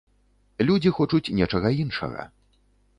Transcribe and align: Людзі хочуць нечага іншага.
Людзі 0.69 0.95
хочуць 1.01 1.33
нечага 1.43 1.69
іншага. 1.85 2.21